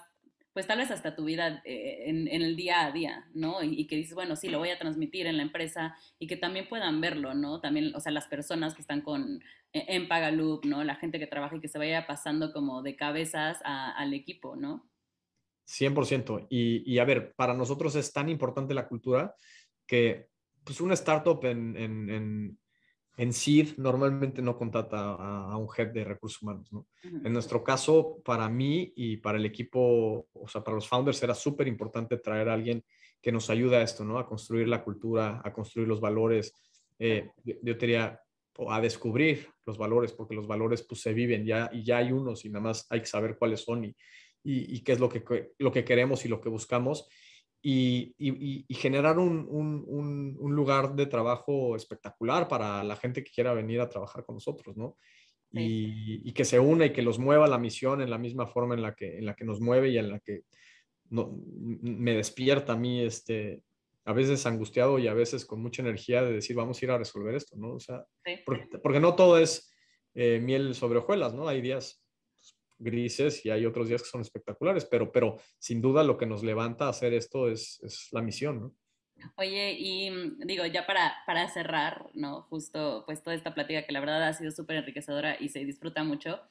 [0.54, 3.64] pues tal vez hasta tu vida eh, en, el día a día, ¿no?
[3.64, 6.70] Y, que dices, bueno, sí, lo voy a transmitir en la empresa y que también
[6.70, 7.60] puedan verlo, ¿no?
[7.60, 10.84] También, o sea, las personas que están con, en, en Pagaloop, ¿no?
[10.84, 14.88] La gente que trabaja y que se vaya pasando como de cabezas al equipo, ¿no?
[15.68, 16.46] 100%.
[16.52, 19.36] Y, y a ver, para nosotros es tan importante la cultura
[19.88, 20.30] que
[20.64, 22.60] pues una startup en, en,
[23.18, 26.70] en seed normalmente no contrata a, a un head de recursos humanos.
[27.04, 31.36] En nuestro caso, para mí y para el equipo, o sea, para los founders era
[31.36, 32.84] súper importante traer a alguien
[33.22, 34.18] que nos ayude a esto, ¿no?
[34.18, 36.54] A construir la cultura, a construir los valores.
[37.00, 38.20] Eh, yo, yo te diría,
[38.70, 42.46] a descubrir los valores, porque los valores pues se viven ya y ya hay unos
[42.46, 43.96] y nada más hay que saber cuáles son y,
[44.44, 45.24] y, qué es lo que,
[45.58, 47.08] lo que queremos y lo que buscamos
[47.66, 48.14] y,
[48.68, 53.80] y generar un, un, un, lugar de trabajo espectacular para la gente que quiera venir
[53.80, 54.98] a trabajar con nosotros, ¿no?
[55.54, 58.82] Y, que se una y que los mueva la misión en la misma forma en
[58.82, 60.42] la que, en la que nos mueve y en la que
[61.10, 63.62] no, me despierta a mí este,
[64.04, 66.98] a veces angustiado y a veces con mucha energía de decir, vamos a ir a
[66.98, 67.76] resolver esto, ¿no?
[67.76, 68.04] O sea,
[68.82, 69.72] porque, no todo es
[70.16, 71.48] eh, miel sobre hojuelas, ¿no?
[71.48, 72.03] Hay días
[72.84, 76.44] grises y hay otros días que son espectaculares, pero, pero sin duda lo que nos
[76.44, 78.76] levanta a hacer esto es, es la misión, ¿no?
[79.36, 82.44] Oye, y mm, digo, ya para, para cerrar, ¿no?
[82.44, 86.04] Justo, pues toda esta plática que la verdad ha sido súper enriquecedora y se disfruta
[86.04, 86.42] mucho,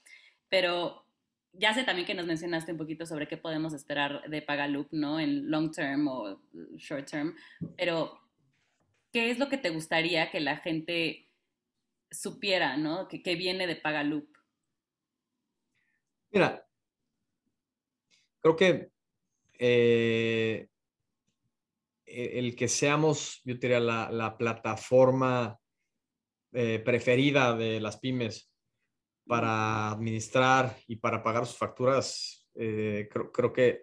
[0.48, 1.04] pero
[1.52, 5.20] ya sé también que nos mencionaste un poquito sobre qué podemos esperar de Pagaloop, ¿no?
[5.20, 6.40] En long term o
[6.76, 7.34] short term,
[7.76, 8.18] pero
[9.12, 11.28] ¿qué es lo que te gustaría que la gente
[12.10, 13.08] supiera, ¿no?
[13.08, 14.28] Que, que viene de Pagaloop.
[16.32, 16.66] Mira,
[18.40, 18.88] creo que
[19.58, 20.68] eh,
[22.06, 25.58] el que seamos, yo diría, la, la plataforma
[26.52, 28.50] eh, preferida de las pymes
[29.26, 33.82] para administrar y para pagar sus facturas, eh, creo, que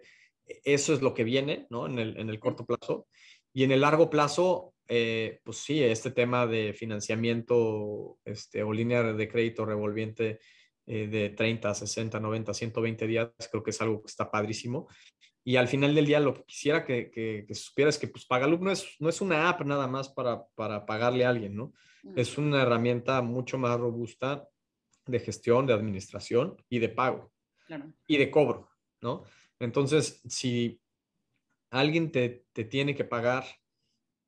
[0.64, 1.86] eso es lo que viene ¿no?
[1.86, 3.08] en, el, en el corto plazo.
[3.52, 9.02] Y en el largo plazo, eh, pues sí, este tema de financiamiento este, o línea
[9.02, 10.38] de crédito revolviente
[10.86, 14.88] de 30, 60, 90, 120 días, creo que es algo que está padrísimo.
[15.44, 18.26] Y al final del día lo que quisiera que, que, que supieras es que pues
[18.26, 21.72] Pagaloop no es, no es una app nada más para, para pagarle a alguien, ¿no?
[22.02, 22.18] Mm.
[22.18, 24.48] Es una herramienta mucho más robusta
[25.06, 27.32] de gestión, de administración y de pago
[28.06, 28.68] y de cobro,
[29.00, 29.24] ¿no?
[29.58, 30.80] Entonces, si
[31.70, 33.44] alguien te, te, tiene que pagar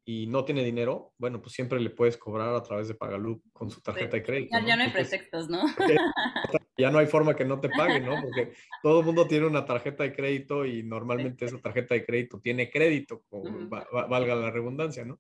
[0.05, 3.71] y no tiene dinero, bueno, pues siempre le puedes cobrar a través de Pagaloop con
[3.71, 4.59] su tarjeta de crédito.
[4.67, 5.63] Ya, no hay pretextos, ¿no?
[6.79, 8.15] Ya no hay forma que no te pague, ¿no?
[8.23, 12.41] Porque todo el mundo tiene una tarjeta de crédito y normalmente esa tarjeta de crédito
[12.41, 13.23] tiene crédito,
[14.09, 15.19] valga la redundancia, ¿no?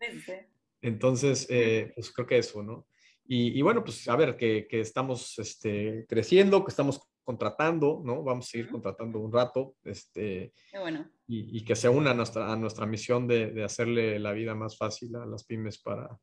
[0.80, 2.86] Entonces, eh, pues creo que eso, ¿no?
[3.24, 8.22] Y, bueno, pues a ver, que, que, estamos este, creciendo, que estamos contratando, ¿no?
[8.22, 11.10] Vamos a seguir contratando un rato, este, bueno.
[11.26, 14.54] y, y, que se una a nuestra, a nuestra misión de, de, hacerle la vida
[14.54, 16.18] más fácil a las pymes para,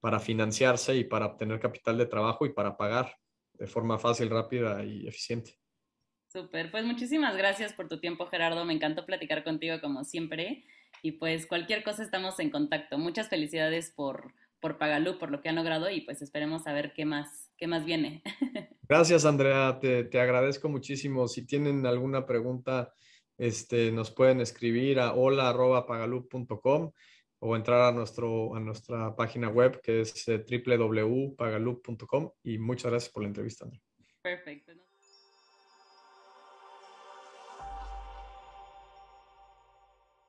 [0.00, 3.14] para financiarse y para obtener capital de trabajo y para pagar
[3.54, 5.58] de forma fácil, rápida y eficiente.
[6.32, 8.64] Súper, pues muchísimas gracias por tu tiempo, Gerardo.
[8.64, 10.64] Me encantó platicar contigo como siempre.
[11.02, 12.98] Y pues cualquier cosa estamos en contacto.
[12.98, 16.92] Muchas felicidades por, por Pagalú, por lo que han logrado y pues esperemos a ver
[16.92, 18.22] qué más, qué más viene.
[18.88, 19.78] Gracias, Andrea.
[19.80, 21.28] Te, te agradezco muchísimo.
[21.28, 22.94] Si tienen alguna pregunta,
[23.36, 26.92] este, nos pueden escribir a hola.pagalup.com
[27.40, 33.12] o entrar a, nuestro, a nuestra página web que es eh, www.pagalup.com y muchas gracias
[33.12, 33.66] por la entrevista.
[34.22, 34.72] Perfecto.